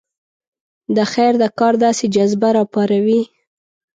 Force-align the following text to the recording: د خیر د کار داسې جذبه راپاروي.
د 0.95 0.97
خیر 1.11 1.33
د 1.43 1.45
کار 1.59 1.73
داسې 1.83 2.05
جذبه 2.15 2.49
راپاروي. 2.57 3.21